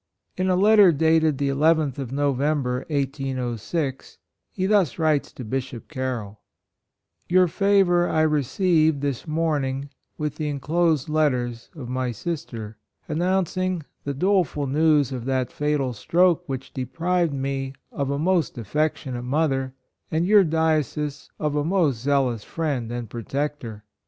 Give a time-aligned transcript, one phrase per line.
[0.35, 4.17] In a letter dated the 11th of November, 1806,
[4.49, 6.39] he thus writes to Bishop Carroll:''
[7.29, 12.77] Your favor I received this morning, with the enclosed letters of my sister,
[13.07, 18.57] announcing the dole ful news of that fatal stroke which deprived me of a most
[18.57, 19.75] affectionate mother
[20.09, 23.83] and your diocese of a most zealous friend and protector.